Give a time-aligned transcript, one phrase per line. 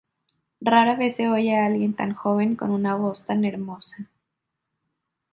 [0.61, 4.09] Rara vez se oye a alguien tan joven con una voz tan hermosa".